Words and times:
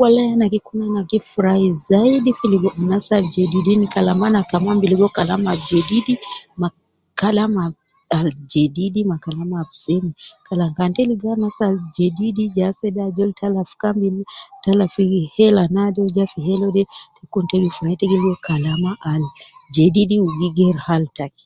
Walayi 0.00 0.30
ana 0.34 0.46
gi 0.52 0.58
kun 0.66 0.80
ana 0.86 1.00
gi, 1.10 1.18
furayi 1.30 1.68
zayidi 1.88 2.32
logo 2.52 2.68
anas 2.80 3.06
al 3.16 3.24
jedidin, 3.34 3.82
kalam 3.94 4.20
ana 4.26 4.40
kaman 4.50 4.76
bi 4.80 4.86
logo 4.92 5.06
kalam 5.16 5.42
al. 5.52 5.60
jedid 5.70 6.08
ma 9.10 9.16
kalam 9.24 9.50
al 9.60 9.68
seme. 9.82 10.10
Kan 10.76 10.90
ita 10.94 11.02
logo 11.10 11.28
anas 11.36 11.58
al 11.66 11.76
jedid 11.96 12.38
ja 12.56 12.68
ajol 13.08 13.30
tala 13.38 13.60
fi 13.68 13.74
kambi 13.82 14.06
naade 15.74 15.98
uwo 16.02 16.14
ja 16.16 16.24
fi 16.30 16.32
kambi 16.32 16.32
fi 16.32 16.40
hela 16.46 16.66
uwede 16.68 16.84
ita 17.94 18.04
bilogo 18.10 18.34
kalam 18.46 18.82
al 19.12 19.24
jedid, 19.74 20.10
u 20.24 20.26
gi 20.38 20.48
geeru 20.56 20.80
hali 20.86 21.08
taki. 21.18 21.44